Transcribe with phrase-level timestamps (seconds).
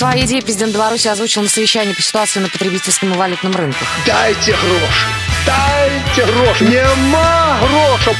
[0.00, 3.86] Свои идеи президент Беларуси озвучил на совещании по ситуации на потребительском и валютном рынках.
[4.06, 5.06] Дайте гроши!
[5.44, 6.64] Дайте гроши!
[6.64, 8.16] Нема грошей!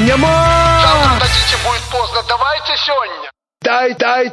[0.00, 0.80] Нема!
[0.80, 2.22] Завтра дадите, будет поздно.
[2.26, 3.30] Давайте сегодня.
[3.60, 4.32] Дай, дай!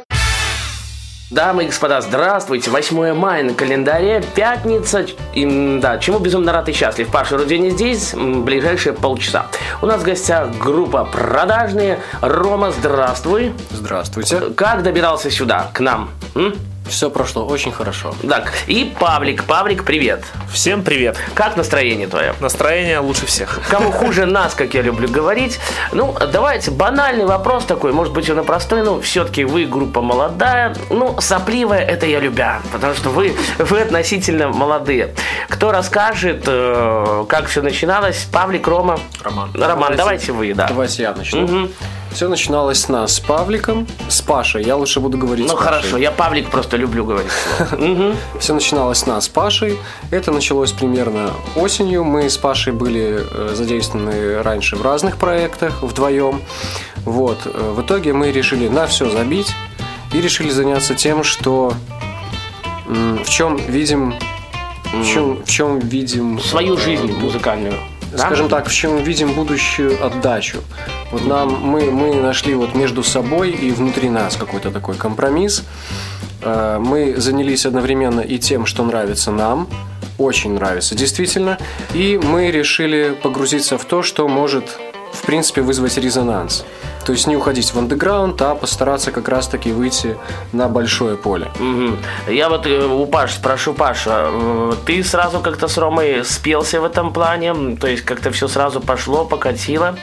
[1.30, 2.70] Дамы и господа, здравствуйте.
[2.70, 5.04] 8 мая на календаре, пятница.
[5.34, 7.10] И, да, чему безумно рад и счастлив.
[7.10, 9.48] Паша Рудени здесь, ближайшие полчаса.
[9.82, 12.00] У нас в гостях группа «Продажные».
[12.22, 13.52] Рома, здравствуй.
[13.70, 14.40] Здравствуйте.
[14.56, 16.08] Как добирался сюда, к нам?
[16.34, 16.54] М?
[16.88, 18.14] Все прошло очень хорошо.
[18.28, 19.44] Так, и Павлик.
[19.44, 20.24] Павлик, привет.
[20.52, 21.16] Всем привет.
[21.34, 22.34] Как настроение твое?
[22.40, 23.60] Настроение лучше всех.
[23.68, 25.58] Кому хуже нас, как я люблю говорить.
[25.92, 30.74] Ну, давайте, банальный вопрос такой, может быть, он и простой, но все-таки вы группа молодая.
[30.90, 35.14] Ну, сопливая, это я любя, потому что вы, вы относительно молодые.
[35.48, 38.26] Кто расскажет, э, как все начиналось?
[38.32, 38.98] Павлик, Рома?
[39.22, 39.50] Роман.
[39.54, 40.68] Роман, давайте, вы, да.
[40.68, 41.68] Давайте я начну.
[42.16, 44.64] Все начиналось с нас, с Павликом, с Пашей.
[44.64, 45.66] Я лучше буду говорить Ну, с Пашей.
[45.82, 47.30] хорошо, я Павлик просто люблю говорить.
[48.40, 49.78] Все начиналось с нас, с Пашей.
[50.10, 52.04] Это началось примерно осенью.
[52.04, 56.40] Мы с Пашей были э, задействованы раньше в разных проектах вдвоем.
[57.04, 57.36] Вот.
[57.44, 59.52] э, В итоге мы решили на все забить
[60.14, 61.74] и решили заняться тем, что
[62.86, 64.14] в чем видим,
[64.94, 67.74] в чем, в чем видим Свою э, жизнь музыкальную.
[68.10, 68.16] да?
[68.16, 70.60] скажем так, в чем видим будущую отдачу.
[71.16, 75.64] Вот нам мы, мы нашли вот между собой и внутри нас какой-то такой компромисс.
[76.42, 79.66] Э, Мы занялись одновременно и тем, что нравится нам,
[80.18, 81.56] очень нравится, действительно,
[81.94, 84.78] и мы решили погрузиться в то, что может,
[85.14, 86.66] в принципе, вызвать резонанс.
[87.06, 90.16] То есть не уходить в андеграунд, а постараться как раз-таки выйти
[90.52, 91.50] на большое поле.
[91.58, 91.96] Мгм.
[92.28, 96.84] Я вот э, у Паши спрошу, Паша, э, ты сразу как-то с Ромой спелся в
[96.84, 97.76] этом плане?
[97.80, 99.96] То есть как-то все сразу пошло, покатило?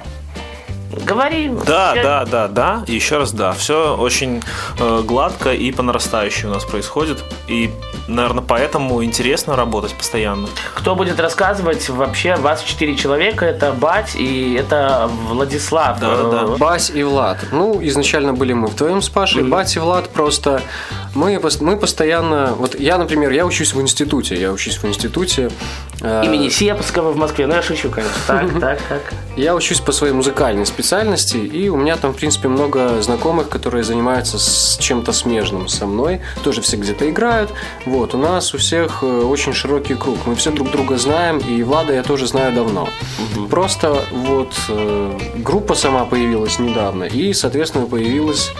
[1.05, 1.51] Говори.
[1.65, 2.83] Да, Я- да, да, да.
[2.87, 3.53] Еще раз да.
[3.53, 4.43] Все очень
[4.79, 7.23] э, гладко и по нарастающей у нас происходит.
[7.47, 7.71] И,
[8.07, 10.47] наверное, поэтому интересно работать постоянно.
[10.75, 12.35] Кто будет рассказывать вообще?
[12.35, 13.45] Вас четыре человека.
[13.45, 15.99] Это Бать и это Владислав.
[15.99, 16.53] Да-да-да.
[16.53, 17.39] Э, Бась и Влад.
[17.51, 19.43] Ну, изначально были мы вдвоем с Пашей.
[19.43, 20.61] Бась и Влад просто...
[21.15, 22.53] Мы, мы постоянно...
[22.57, 24.39] Вот я, например, я учусь в институте.
[24.39, 25.51] Я учусь в институте.
[26.03, 27.47] Э, Имени Сепского в Москве.
[27.47, 28.13] Ну, я шучу, конечно.
[28.27, 29.13] Так, так, так.
[29.35, 33.83] Я учусь по своей музыкальной специальности, и у меня там, в принципе, много знакомых, которые
[33.83, 37.51] занимаются с чем-то смежным со мной, тоже все где-то играют.
[37.85, 41.63] Вот, у нас у всех э, очень широкий круг, мы все друг друга знаем, и
[41.63, 42.87] Влада я тоже знаю давно.
[43.49, 48.51] Просто вот э, группа сама появилась недавно, и, соответственно, появилась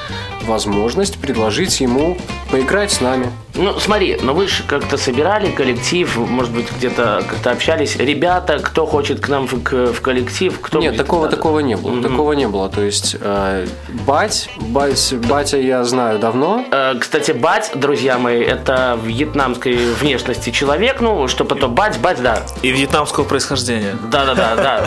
[0.44, 2.18] возможность предложить ему
[2.52, 3.32] поиграть с нами.
[3.56, 7.96] Ну, смотри, но вы же как-то собирали коллектив, может быть, где-то как-то общались.
[7.98, 11.36] Ребята, кто хочет к нам в, к- в коллектив, кто Нет, такого, надо?
[11.36, 12.02] такого не было.
[12.02, 12.68] Такого не было.
[12.70, 13.68] То есть, э,
[14.08, 16.66] бать, бать, батя я знаю давно.
[16.72, 22.42] Э, Кстати, бать, друзья мои, это вьетнамской внешности человек, ну, что потом бать, бать, да.
[22.64, 23.96] И вьетнамского происхождения.
[24.12, 24.86] Да, да, да, да.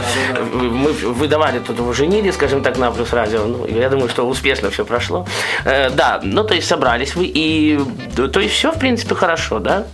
[0.52, 3.44] Мы выдавали тут его женили, скажем так, на плюс радио.
[3.44, 5.24] Ну, я думаю, что успешно все прошло.
[5.64, 7.78] Э, Да, ну, то есть собрались вы, и
[8.16, 9.84] то есть все, в принципе, хорошо, да?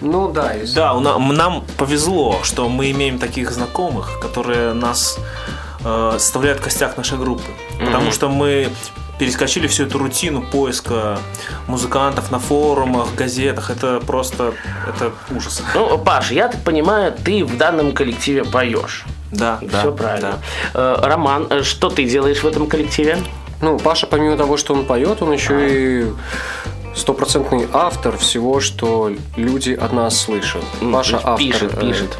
[0.00, 5.18] Ну да, если- Да, у на- нам повезло, что мы имеем таких знакомых, которые нас
[5.86, 7.50] э, составляют костяк нашей группы.
[7.78, 8.68] Потому что мы
[9.18, 11.18] перескочили всю эту рутину поиска
[11.68, 13.70] музыкантов на форумах, газетах.
[13.70, 14.54] Это просто
[14.88, 15.62] это ужас.
[15.74, 19.04] Ну, Паш, я так понимаю, ты в данном коллективе поешь.
[19.30, 19.80] Да, да.
[19.80, 20.38] Все правильно.
[20.72, 20.96] да.
[21.02, 23.18] Э, Роман, э, что ты делаешь в этом коллективе?
[23.64, 26.06] Ну, Паша, помимо того, что он поет, он еще и
[26.94, 30.62] стопроцентный автор всего, что люди от нас слышат.
[30.82, 31.38] М, Паша автор.
[31.38, 32.10] пишет, э, пишет.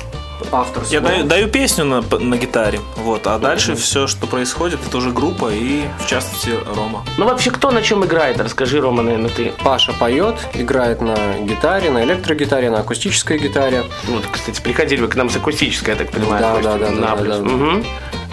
[0.50, 0.82] Автор.
[0.90, 5.10] Я даю, даю песню на, на гитаре, вот, а дальше все, что происходит, это уже
[5.10, 7.04] группа и, в частности, Рома.
[7.18, 8.40] Ну, вообще, кто на чем играет?
[8.40, 9.52] Расскажи, Рома, наверное, ты.
[9.62, 13.84] Паша поет, играет на гитаре, на электрогитаре, на акустической гитаре.
[14.08, 16.40] Вот, кстати, приходили вы к нам с акустической, я так понимаю.
[16.40, 17.36] Да, да, да, на да, плюс.
[17.36, 17.42] да.
[17.44, 17.84] Мгм.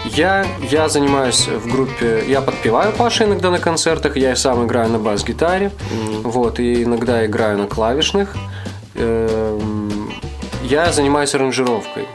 [0.04, 4.90] Я, я занимаюсь в группе, я подпеваю Паше иногда на концертах, я и сам играю
[4.90, 5.70] на бас-гитаре,
[6.22, 8.34] вот, и иногда играю на клавишных.
[8.96, 10.12] Эм,
[10.64, 12.06] Я занимаюсь аранжировкой.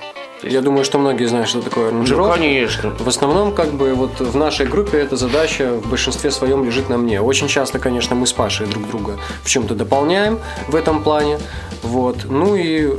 [0.43, 2.33] Я думаю, что многие знают, что такое Ну, аранжировка.
[2.37, 2.89] конечно.
[2.99, 6.97] В основном, как бы, вот в нашей группе эта задача в большинстве своем лежит на
[6.97, 7.19] мне.
[7.21, 11.39] Очень часто, конечно, мы с Пашей друг друга в чем-то дополняем в этом плане.
[11.81, 12.25] Вот.
[12.29, 12.93] Ну и,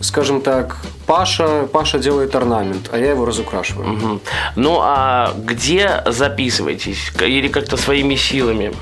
[0.00, 0.76] скажем так,
[1.06, 3.88] Паша, Паша делает орнамент, а я его разукрашиваю.
[3.88, 4.20] Мгм.
[4.56, 7.12] Ну, а где записываетесь?
[7.20, 8.72] Или как-то своими силами?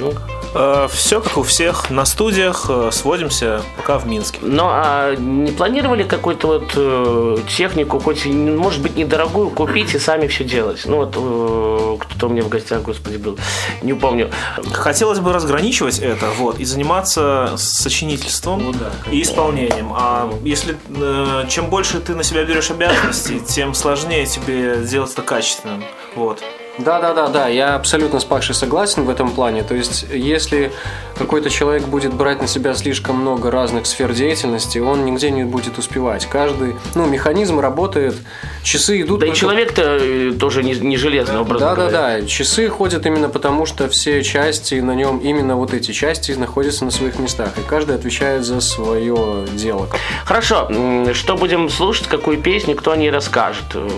[0.00, 0.12] Ну,
[0.52, 1.90] все как у всех.
[1.90, 4.38] На студиях э, сводимся пока в Минске.
[4.42, 10.26] Ну, а не планировали какую-то вот э, технику, хоть, может быть, недорогую, купить и сами
[10.26, 10.82] все делать?
[10.86, 13.38] Ну, вот э, кто-то у меня в гостях, господи, был,
[13.82, 14.30] не помню.
[14.72, 18.74] Хотелось бы разграничивать это, вот, и заниматься сочинительством
[19.10, 19.92] и исполнением.
[19.94, 25.22] А если э, чем больше ты на себя берешь обязанностей, тем сложнее тебе делать это
[25.22, 25.84] качественным.
[26.14, 26.42] Вот.
[26.84, 29.62] Да, да, да, да, я абсолютно с Пашей согласен в этом плане.
[29.62, 30.72] То есть, если
[31.18, 35.78] какой-то человек будет брать на себя слишком много разных сфер деятельности, он нигде не будет
[35.78, 36.26] успевать.
[36.26, 38.14] Каждый, ну, механизм работает,
[38.62, 39.20] часы идут.
[39.20, 42.20] Да и только- человек-то э, тоже не, не железный, образно Да, да, говоря.
[42.20, 42.26] да.
[42.26, 46.90] Часы ходят именно потому, что все части на нем, именно вот эти части находятся на
[46.90, 47.50] своих местах.
[47.58, 49.88] И каждый отвечает за свое дело.
[50.24, 50.70] Хорошо,
[51.12, 53.64] что будем слушать, какую песню, кто о ней расскажет?
[53.74, 53.88] Э,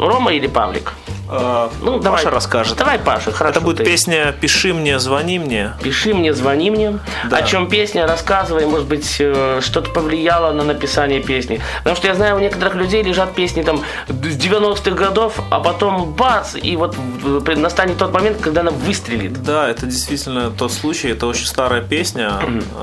[0.00, 0.94] Рома или Павлик?
[1.30, 2.18] Э, Ну, давай.
[2.18, 2.76] Паша расскажет.
[2.76, 3.50] Давай, Паша, хорошо.
[3.50, 3.84] Это будет ты.
[3.84, 5.72] песня «Пиши мне, звони мне».
[5.82, 6.98] Пиши мне, звони мне.
[7.30, 7.38] Да.
[7.38, 11.60] О чем песня, рассказывай, может быть, э, что-то повлияло на написание песни.
[11.78, 16.12] Потому что я знаю, у некоторых людей лежат песни там с 90-х годов, а потом
[16.12, 16.96] бац, и вот
[17.44, 19.42] при- настанет тот момент, когда она выстрелит.
[19.42, 21.08] Да, это действительно тот случай.
[21.08, 22.32] Это очень старая песня.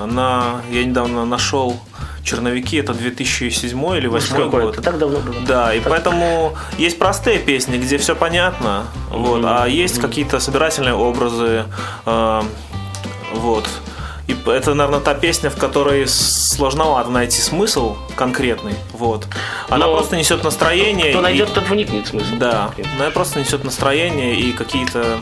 [0.04, 1.78] Она, я недавно нашел
[2.28, 2.78] черновики.
[2.78, 4.74] Это 2007 или 2008 Какое год.
[4.74, 5.36] это так давно было.
[5.48, 11.64] Да, и поэтому есть простые песни, где все понятно, вот, а есть какие-то собирательные образы,
[12.06, 12.42] э,
[13.34, 13.68] вот.
[14.28, 19.26] И это, наверное, та песня, в которой сложновато найти смысл конкретный, вот.
[19.70, 21.12] Она Но просто несет настроение.
[21.12, 22.36] Кто и- найдет, тот вникнет смысл.
[22.38, 25.20] Да, она просто несет настроение и какие-то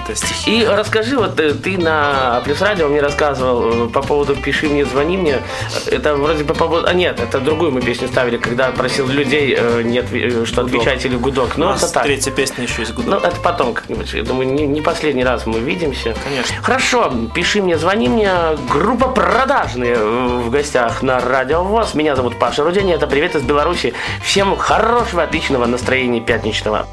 [0.00, 0.60] какие-то стихи.
[0.62, 4.84] И расскажи, вот э, ты на Плюс Радио мне рассказывал э, по поводу «Пиши мне,
[4.84, 5.38] звони мне».
[5.86, 6.86] Это вроде бы по поводу...
[6.86, 10.62] А нет, это другую мы песню ставили, когда просил людей, э, не отве- э, что
[10.62, 10.80] Гудок.
[10.82, 11.52] отвечать или гудок.
[11.56, 12.04] У Ну, нас это так.
[12.04, 13.24] третья песня еще есть Ну, гудок.
[13.24, 14.12] это потом как-нибудь.
[14.12, 16.14] Я думаю, не, не последний раз мы видимся.
[16.24, 16.56] Конечно.
[16.62, 18.30] Хорошо, пиши мне, звони мне.
[18.70, 21.94] Группа «Продажные» в гостях на Радио ВОЗ.
[21.94, 22.94] Меня зовут Паша Рудени.
[22.94, 23.94] Это привет из Беларуси.
[24.22, 26.86] Всем хорошего, отличного настроения пятничного.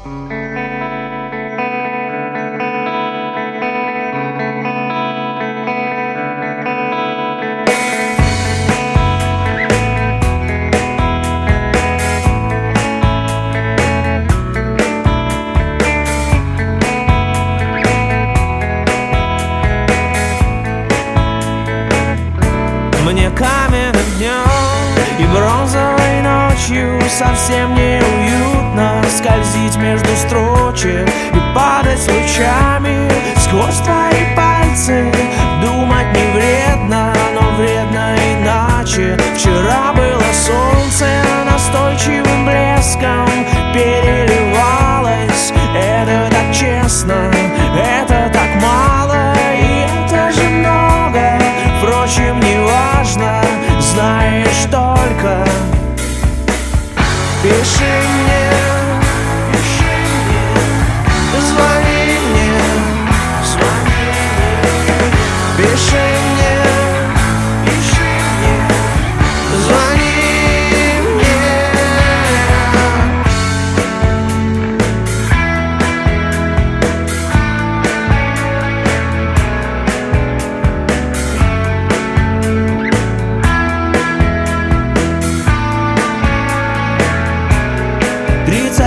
[29.84, 32.73] Между строчек И падать лучами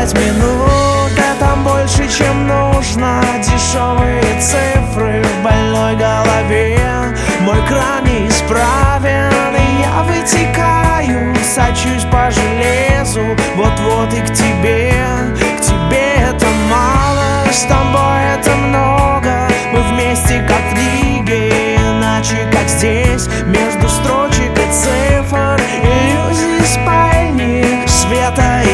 [0.07, 3.21] Тридцать минут, это больше, чем нужно.
[3.41, 6.79] Дешевые цифры в больной голове.
[7.41, 13.21] Мой кран неисправен, и я вытекаю Сочусь по железу,
[13.55, 14.93] вот-вот и к тебе
[15.57, 19.47] К тебе это мало, с тобой это много.
[19.73, 25.56] Мы вместе, как в книге, иначе, как здесь Между строчек и цифр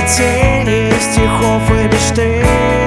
[0.05, 2.82] тени Стихов и мечты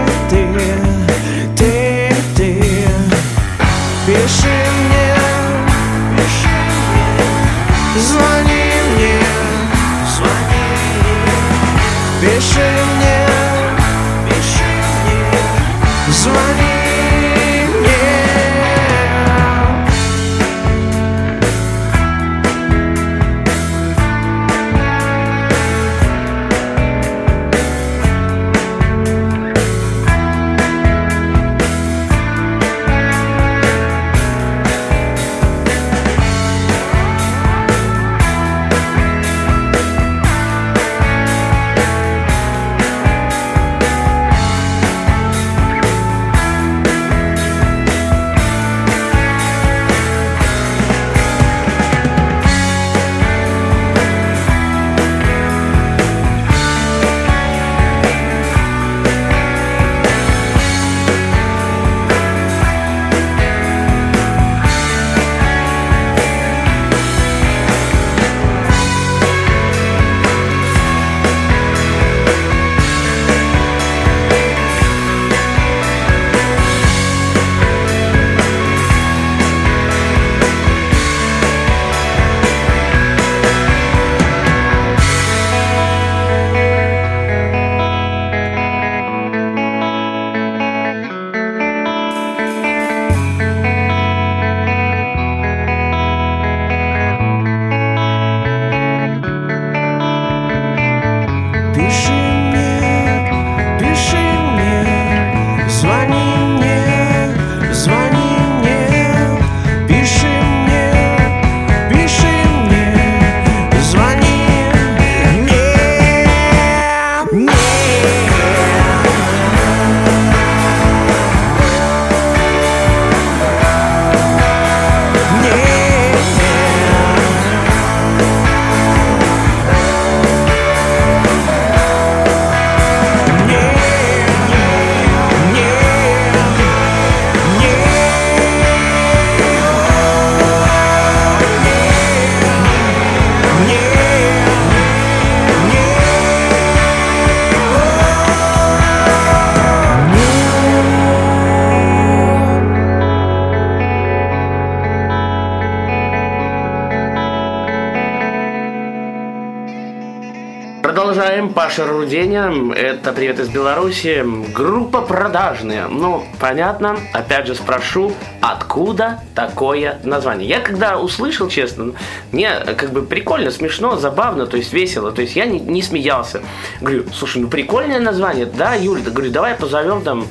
[161.76, 161.76] Продолжаем.
[161.76, 162.74] Паша Руденя.
[162.74, 164.24] Это «Привет из Беларуси».
[164.54, 165.86] Группа «Продажные».
[165.88, 166.96] Ну, понятно.
[167.12, 170.48] Опять же спрошу, откуда такое название?
[170.48, 171.92] Я когда услышал, честно,
[172.32, 175.12] мне как бы прикольно, смешно, забавно, то есть весело.
[175.12, 176.40] То есть я не, не смеялся.
[176.80, 178.46] Говорю, слушай, ну прикольное название.
[178.46, 180.26] Да, Юль, говорю, давай позовем там...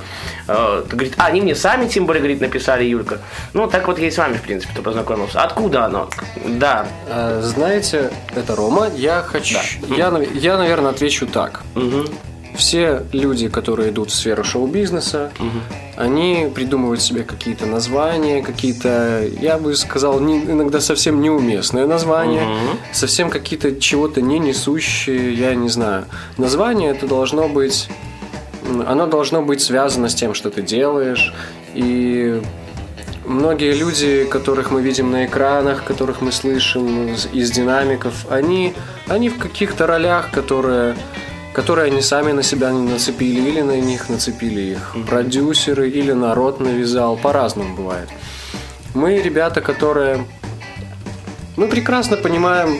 [0.47, 3.19] Э, говорит, а, они мне сами, тем более, говорит, написали, Юлька.
[3.53, 5.41] Ну, так вот я и с вами, в принципе, то познакомился.
[5.41, 6.09] Откуда оно?
[6.45, 6.87] Да.
[7.07, 8.89] Э, Знаете, это Рома.
[8.95, 9.57] Я хочу.
[9.97, 11.63] Я, нав- я, наверное, отвечу так.
[12.55, 15.29] Все люди, которые идут в сферу шоу-бизнеса,
[15.97, 22.47] они придумывают себе какие-то названия, какие-то, я бы сказал, не- иногда совсем неуместные названия,
[22.93, 26.05] совсем какие-то чего-то не несущие, я не знаю.
[26.37, 27.89] Название это должно быть,
[28.87, 31.33] оно должно быть связано с тем, что ты делаешь,
[31.73, 32.41] и
[33.27, 38.75] Многие люди, которых мы видим на экранах, которых мы слышим из- из динамиков, они,
[39.07, 40.95] они в каких-то ролях, которые,
[41.51, 46.59] которые они сами на себя не нацепили, или на них нацепили их продюсеры, или народ
[46.59, 47.17] навязал.
[47.17, 48.09] По-разному бывает.
[48.93, 50.23] Мы ребята, которые...
[51.57, 52.79] Мы прекрасно понимаем,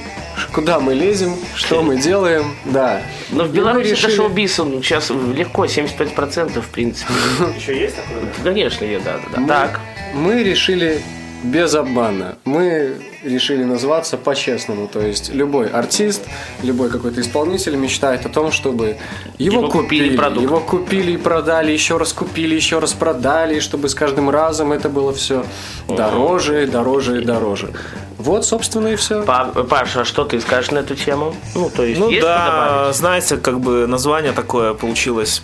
[0.54, 3.01] куда мы лезем, что мы делаем, да.
[3.32, 7.13] Но в Беларуси это решили- шоу-биз, он сейчас легко, 75% в принципе.
[7.58, 8.24] Еще есть такое?
[8.44, 9.39] Конечно, да, да, да.
[9.39, 9.80] Мы- Так.
[10.13, 11.01] Мы решили
[11.52, 12.38] без обмана.
[12.46, 14.88] Мы решили назваться по-честному.
[14.88, 16.24] То есть любой артист,
[16.64, 18.98] любой какой-то исполнитель мечтает о том, чтобы
[19.38, 20.42] его, Его купили купили, продукт.
[20.44, 24.72] его купили и продали, еще раз купили, еще раз продали, и чтобы с каждым разом
[24.74, 25.46] это было все
[25.88, 27.70] дороже, и дороже и дороже.
[28.18, 29.24] Вот, собственно, и все.
[29.24, 31.36] Па- Паша, а что ты скажешь на эту тему?
[31.54, 35.44] Ну, то есть, Ну есть да, знаете, как бы название такое получилось.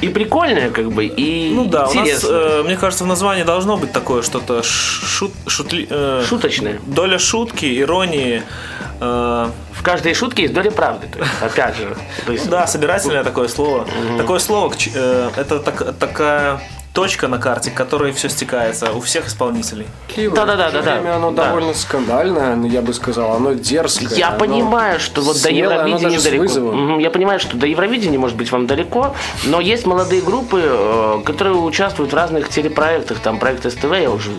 [0.00, 3.76] И прикольное, как бы, и Ну да, у нас, э, мне кажется, в названии должно
[3.76, 6.78] быть такое что-то шут, шутли- э, Шуточное.
[6.86, 8.42] доля шутки, иронии.
[9.00, 11.96] э, В каждой шутке есть доля правды, то есть, опять же.
[12.24, 13.84] То есть, да, собирательное такое слово.
[14.16, 16.60] Такое слово, э, это так- такая
[16.92, 19.86] точка на карте, к которой все стекается у всех исполнителей.
[20.16, 21.00] Да-да-да, В то же да-да.
[21.00, 21.46] время оно Да.
[21.46, 24.10] довольно скандальное, ну, я бы сказал, оно дерзкое.
[24.18, 27.00] Я оно понимаю, что вот до смелое, оно Евровидения далеко.
[27.00, 31.56] Я понимаю, что до Евровидения может быть вам далеко, но есть молодые группы, э, которые
[31.56, 34.30] участвуют в разных телепроектах, там проект СТВ, я уже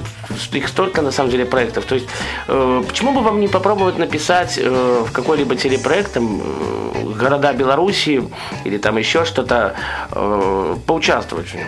[0.51, 1.85] их столько на самом деле проектов.
[1.85, 2.07] То есть
[2.47, 8.23] э, почему бы вам не попробовать написать э, в какой-либо телепроект там, э, города Беларуси
[8.65, 9.75] или там еще что-то
[10.11, 11.67] э, поучаствовать в нем,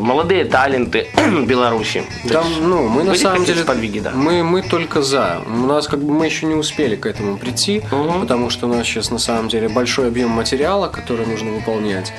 [0.00, 1.08] молодые таланты
[1.46, 2.04] Беларуси.
[2.24, 4.12] Да, есть ну, мы на самом деле, сподвиги, да.
[4.14, 5.40] мы, мы только за.
[5.46, 8.86] У нас как бы мы еще не успели к этому прийти, потому что у нас
[8.86, 12.12] сейчас на самом деле большой объем материала, который нужно выполнять,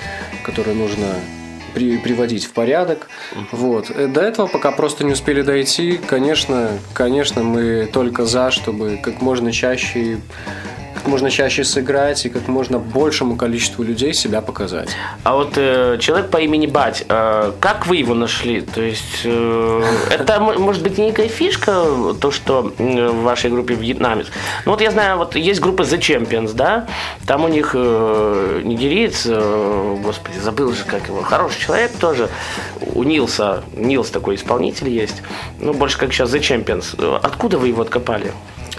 [0.44, 1.08] который нужно
[1.74, 3.10] при- приводить в порядок.
[3.52, 3.90] Вот.
[3.90, 6.00] Э, До этого пока просто не успели дойти.
[6.08, 10.18] Конечно, конечно, мы только за, чтобы как можно чаще
[11.02, 14.90] как можно чаще сыграть и как можно большему количеству людей себя показать.
[15.24, 18.62] А вот э, человек по имени Бать, э, как вы его нашли?
[18.62, 21.86] То есть э, это может быть некая фишка,
[22.22, 24.28] то, что в вашей группе вьетнамец.
[24.66, 26.86] Ну вот я знаю, вот есть группа The Champions, да?
[27.26, 32.30] Там у них э, нигериец, э, господи, забыл же, как его, хороший человек тоже,
[32.94, 35.24] у Нилса, Нилс такой исполнитель есть,
[35.60, 37.20] ну больше как сейчас The Champions.
[37.24, 38.32] Откуда вы его откопали?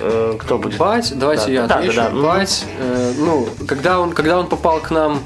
[0.03, 0.79] Э, Кто будет?
[0.79, 1.97] Бать, давайте Да, я да, отвечу.
[1.97, 2.21] да, да.
[2.23, 5.21] Бать, э, ну, когда он, когда он попал к нам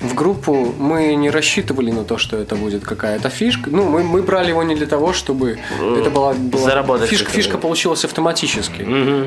[0.00, 3.70] в группу, мы не рассчитывали на то, что это будет какая-то фишка.
[3.70, 7.30] Ну, мы, мы брали его не для того, чтобы это была, была заработать фишка.
[7.30, 8.86] Фишка получилась автоматически.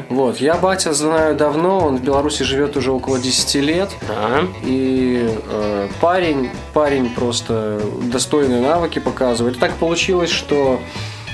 [0.09, 3.89] Вот, я батя знаю давно, он в Беларуси живет уже около 10 лет.
[4.07, 4.41] Да.
[4.63, 9.57] И э, парень, парень просто достойные навыки показывает.
[9.59, 10.79] Так получилось, что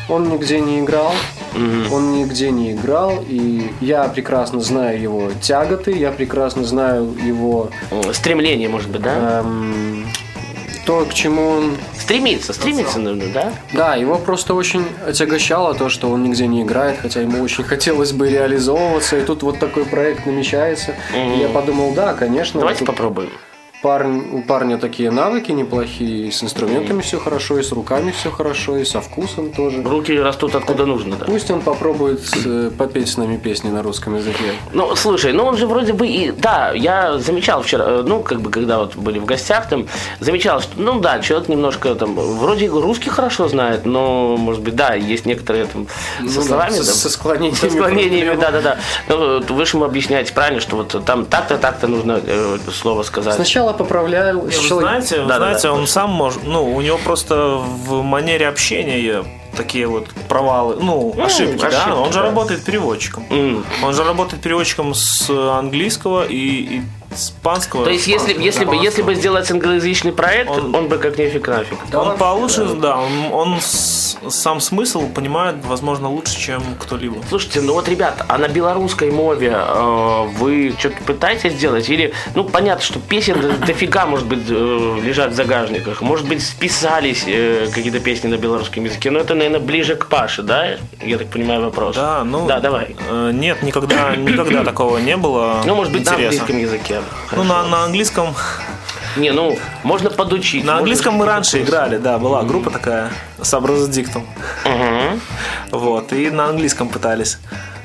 [0.09, 1.13] он нигде не играл,
[1.53, 7.69] он нигде не играл, и я прекрасно знаю его тяготы, я прекрасно знаю его
[8.13, 9.41] Стремление, может быть, да?
[9.41, 10.05] эм,
[10.85, 13.53] то, к чему он Стремиться, стремиться нужно, да?
[13.73, 18.11] да, его просто очень отягощало то, что он нигде не играет, хотя ему очень хотелось
[18.11, 20.93] бы реализовываться, и тут вот такой проект намечается.
[21.15, 22.59] И я подумал, да, конечно.
[22.59, 23.31] Давайте тут попробуем.
[23.85, 28.31] Парень, у парня такие навыки неплохие, и с инструментами все хорошо, и с руками все
[28.31, 29.83] хорошо, и со вкусом тоже.
[29.83, 31.25] Руки растут откуда нужно, да.
[31.25, 34.53] Пусть он попробует э, попеть с нами песни на русском языке.
[34.73, 36.31] Ну, слушай, ну он же вроде бы и...
[36.31, 39.85] Да, я замечал вчера, э, ну, как бы, когда вот были в гостях там,
[40.19, 44.95] замечал, что, ну, да, человек немножко там, вроде русский хорошо знает, но, может быть, да,
[44.95, 45.85] есть некоторые там
[46.17, 48.41] со Ну да, словами, со- там, со склонениями Со склонениями, проблема.
[48.41, 48.77] да-да-да.
[49.09, 53.03] Ну, вот вы же ему объясняете правильно, что вот там так-то, так-то нужно э, слово
[53.03, 53.35] сказать.
[53.35, 54.37] Сначала поправляю.
[54.41, 55.57] Не, вы знаете, вы Да-да-да.
[55.59, 57.35] знаете, он сам может, ну, у него просто
[57.85, 59.23] в манере общения
[59.55, 62.25] такие вот провалы, ну, ошибки, ошибки, да, он же да.
[62.25, 63.25] работает переводчиком.
[63.83, 66.81] Он же работает переводчиком с английского и, и
[67.13, 67.85] испанского.
[67.85, 71.47] То есть, если, если, бы, если бы сделать англоязычный проект, он, Он- бы как нифиг
[71.47, 71.77] нафиг.
[71.93, 77.17] он получше, да, он, он с- сам смысл понимает, возможно, лучше, чем кто-либо.
[77.29, 81.89] Слушайте, ну вот, ребят, а на белорусской мове э, вы что-то пытаетесь делать?
[81.89, 86.01] Или, ну, понятно, что песен до- дофига, может быть, э, лежат в загажниках.
[86.01, 89.11] Может быть, списались э, какие-то песни на белорусском языке.
[89.11, 90.77] Но это, наверное, ближе к Паше, да?
[91.01, 91.95] Я так понимаю вопрос.
[91.95, 92.45] Да, ну.
[92.47, 92.95] Да, давай.
[93.09, 95.61] э, Нет, никогда, никогда такого не было.
[95.65, 96.41] Ну, может быть, на интереса.
[96.43, 97.01] английском языке.
[97.31, 97.47] Ну, Хорошо.
[97.47, 98.35] на, на английском.
[99.17, 100.63] Не, ну, можно подучить.
[100.65, 103.09] На можно английском мы раньше играли, да, была группа такая
[103.41, 104.25] с диктом.
[105.71, 107.37] Вот, и на английском пытались.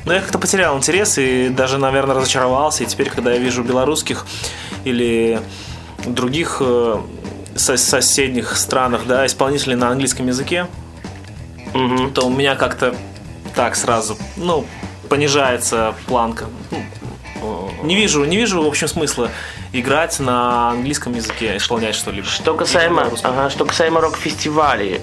[0.04, 2.84] Но я как-то потерял интерес и даже, наверное, разочаровался.
[2.84, 4.26] И теперь, когда я вижу белорусских
[4.84, 5.40] или
[6.06, 6.98] других э,
[7.54, 10.66] со- соседних странах, да, исполнителей на английском языке,
[12.14, 12.94] то у меня как-то
[13.54, 14.64] так сразу, ну,
[15.08, 16.46] понижается планка.
[16.70, 16.78] Ну,
[17.82, 19.30] Не вижу, не вижу, в общем, смысла
[19.72, 22.26] играть на английском языке, исполнять что-либо.
[22.26, 25.00] Что касаемо, ага, что касаемо рок-фестивалей,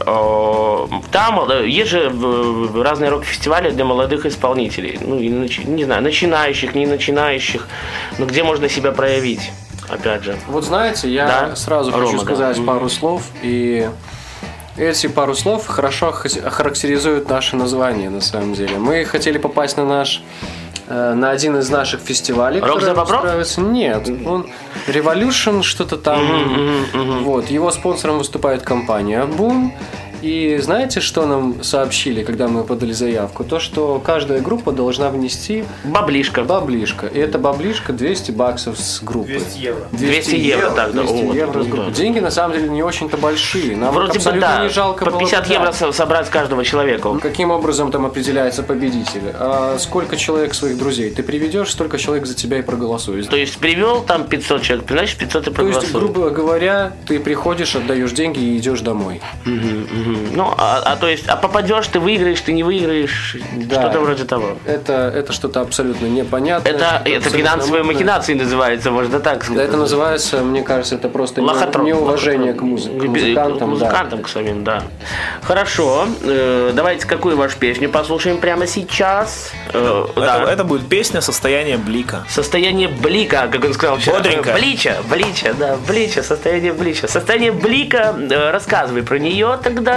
[1.12, 6.76] там э, есть же э, разные рок-фестивали для молодых исполнителей, ну, и не знаю, начинающих,
[6.76, 7.68] не начинающих,
[8.18, 9.52] но где можно себя проявить,
[9.90, 10.38] опять же.
[10.48, 11.56] Вот знаете, я Да?
[11.56, 12.24] сразу Рома, хочу да.
[12.26, 12.66] сказать Мгм.
[12.68, 13.90] пару слов, и
[14.78, 18.78] эти пару слов хорошо охарактеризуют наше название на самом деле.
[18.78, 20.22] Мы хотели попасть на наш
[20.88, 23.26] на один из наших фестивалей, Рок за бобров?
[23.58, 24.48] Нет, он
[24.88, 26.22] Revolution что-то там.
[27.24, 29.72] Вот его спонсором выступает компания Boom.
[30.22, 33.44] И знаете, что нам сообщили, когда мы подали заявку?
[33.44, 36.44] То, что каждая группа должна внести Баблишка.
[36.44, 37.08] баблишко.
[37.08, 39.28] И эта баблишка 200 баксов с группы.
[39.30, 39.88] 200 евро.
[39.92, 41.90] 200 евро, так, да, 200 вот, евро с вот, группы.
[41.90, 41.96] да.
[41.96, 43.76] Деньги на самом деле не очень-то большие.
[43.76, 45.54] Нам Вроде бы да, не жалко по было 50 бы, да.
[45.54, 47.18] евро со- собрать с каждого человека.
[47.20, 49.22] Каким образом там определяется победитель?
[49.34, 53.30] А сколько человек своих друзей ты приведешь, столько человек за тебя и проголосует.
[53.30, 57.76] То есть привел там 500 человек, значит 500 и То есть, грубо говоря, ты приходишь,
[57.76, 59.22] отдаешь деньги и идешь домой.
[60.34, 63.82] Ну, а, а то есть, а попадешь, ты выиграешь, ты не выиграешь, Да.
[63.82, 64.58] что-то вроде того.
[64.66, 66.72] Это, это что-то абсолютно непонятное.
[66.72, 69.68] Это, это финансовые махинации называется, можно так Да, сказать.
[69.68, 71.86] это называется, мне кажется, это просто Лохотрон.
[71.86, 73.58] неуважение к, музи- к К музыкантам.
[73.60, 73.66] да.
[73.66, 74.84] музыкантам, к самим, да.
[75.44, 76.06] Хорошо.
[76.24, 79.52] э, давайте какую вашу песню послушаем прямо сейчас.
[79.74, 80.42] Э, да.
[80.44, 82.24] Это, это будет песня «Состояние блика».
[82.30, 84.18] Состояние блика, как он сказал вчера.
[84.18, 84.54] Бодренько.
[84.54, 87.08] Блича, блича, да, блича, состояние блича.
[87.08, 89.97] Состояние блика, э, рассказывай про нее тогда.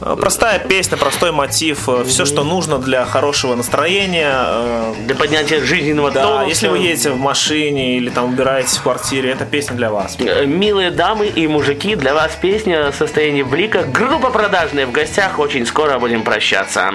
[0.00, 4.32] Э, Простая песня, простой мотив, все, что нужно для хорошего настроения.
[4.34, 6.48] э, Для поднятия жизненного Да, тонуса.
[6.48, 10.16] если вы едете в машине или там убираетесь в квартире, это песня для вас.
[10.20, 13.82] Э, Милые дамы и мужики, для вас песня «Состояние блика».
[13.82, 15.38] Группа продажная в гостях.
[15.38, 16.92] Очень скоро будем прощаться.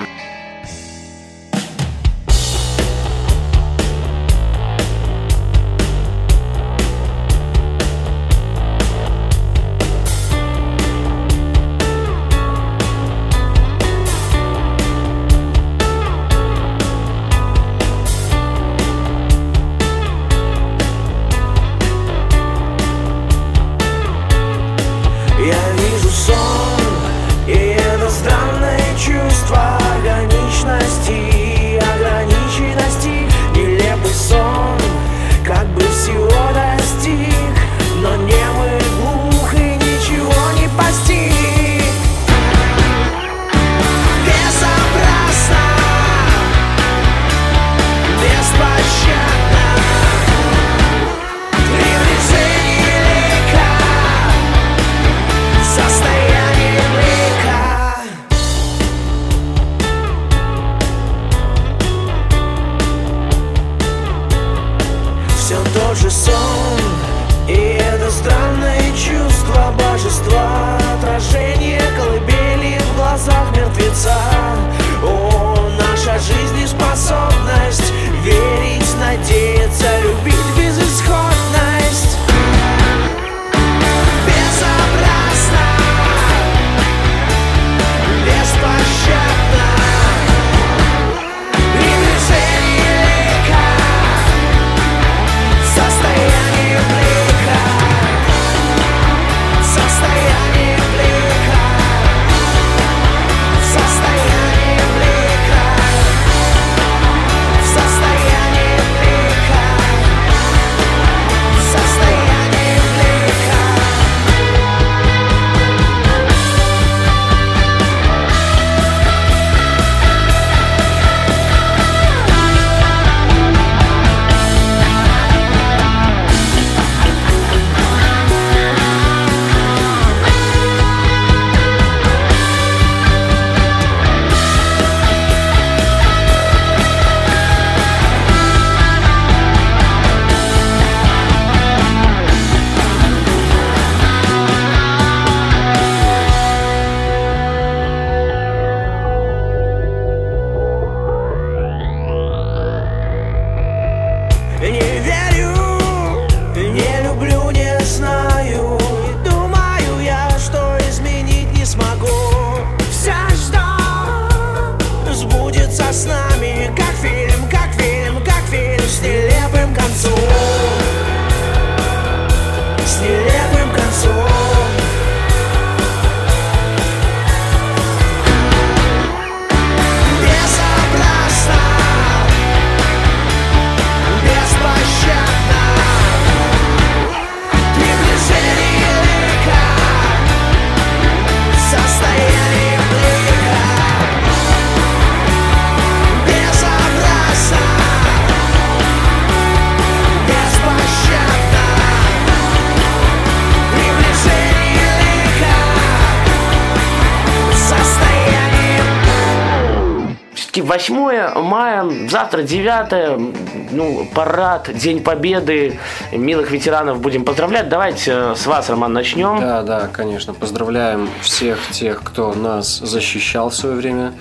[212.10, 215.80] Завтра 9 ну, парад, День Победы,
[216.12, 217.70] милых ветеранов будем поздравлять.
[217.70, 219.40] Давайте э, с вас, Роман, начнем.
[219.40, 220.34] Да, да, конечно.
[220.34, 224.14] Поздравляем всех тех, кто нас защищал в свое время.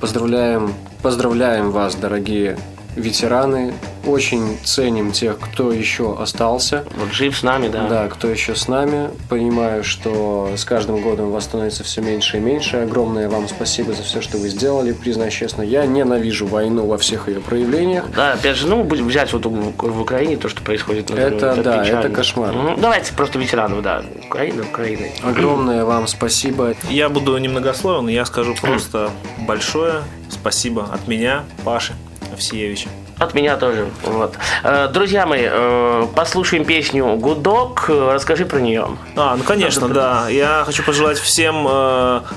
[0.00, 2.56] Поздравляем, поздравляем вас, дорогие
[2.96, 3.74] ветераны.
[4.04, 6.84] Очень ценим тех, кто еще остался.
[6.96, 7.86] Вот жив с нами, да.
[7.88, 9.10] Да, кто еще с нами.
[9.28, 12.78] Понимаю, что с каждым годом вас становится все меньше и меньше.
[12.78, 14.92] Огромное вам спасибо за все, что вы сделали.
[14.92, 18.04] Признаюсь честно, я ненавижу войну во всех ее проявлениях.
[18.14, 21.10] Да, опять же, ну, будем взять вот в, Украине то, что происходит.
[21.10, 22.00] на Это, дороге, да, печально.
[22.00, 22.52] это кошмар.
[22.52, 24.02] Ну, давайте просто ветеранов, да.
[24.26, 25.06] Украина, Украина.
[25.22, 26.74] Огромное вам спасибо.
[26.90, 31.94] Я буду немногословен, я скажу просто большое спасибо от меня, Паши
[32.32, 32.88] Овсиевича.
[33.18, 33.88] От меня тоже.
[34.04, 34.34] Вот.
[34.64, 37.86] Э, Друзья мои, э, послушаем песню «Гудок».
[37.88, 38.96] Э, Расскажи про нее.
[39.16, 40.28] А, ну конечно, да.
[40.28, 41.68] Я хочу пожелать всем,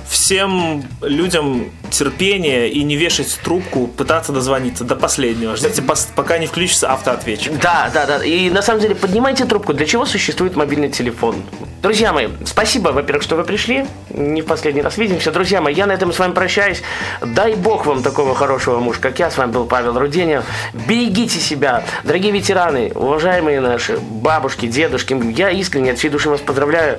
[0.08, 5.56] всем людям терпения и не вешать трубку, пытаться дозвониться до последнего.
[5.56, 5.82] Ждите,
[6.16, 7.60] пока не включится автоответчик.
[7.60, 8.24] Да, да, да.
[8.24, 9.74] И на самом деле поднимайте трубку.
[9.74, 11.36] Для чего существует мобильный телефон?
[11.86, 13.86] Друзья мои, спасибо, во-первых, что вы пришли.
[14.10, 15.32] Не в последний раз видимся.
[15.32, 16.82] Друзья мои, я на этом с вами прощаюсь.
[17.24, 19.30] Дай бог вам такого хорошего мужа, как я.
[19.30, 20.46] С вами был Павел Руденев.
[20.74, 21.84] Берегите себя.
[22.04, 26.98] Дорогие ветераны, уважаемые наши бабушки, дедушки, я искренне от всей души вас поздравляю.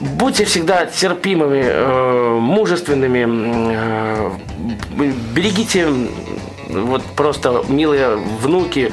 [0.00, 3.26] Будьте всегда терпимыми, э, мужественными.
[3.76, 4.30] э,
[5.34, 5.88] берегите
[6.84, 8.92] вот просто милые внуки,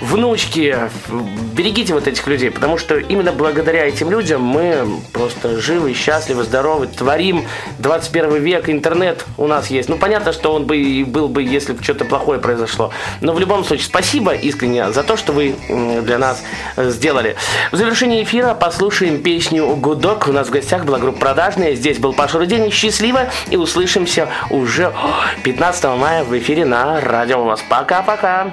[0.00, 0.76] внучки,
[1.52, 6.86] берегите вот этих людей, потому что именно благодаря этим людям мы просто живы, счастливы, здоровы,
[6.86, 7.44] творим
[7.78, 9.88] 21 век, интернет у нас есть.
[9.88, 12.90] Ну, понятно, что он бы и был бы, если бы что-то плохое произошло.
[13.20, 15.54] Но в любом случае, спасибо искренне за то, что вы
[16.02, 16.42] для нас
[16.76, 17.36] э, сделали.
[17.72, 20.28] В завершении эфира послушаем песню «Гудок».
[20.28, 21.74] У нас в гостях была группа «Продажная».
[21.74, 22.70] Здесь был Паша Рудень.
[22.70, 27.62] Счастливо и услышимся уже о, 15 мая в эфире на Радио у вас.
[27.68, 28.46] Пока-пока.